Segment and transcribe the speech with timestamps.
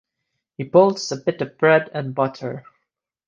[0.57, 2.63] He bolts a bit of bread and butter.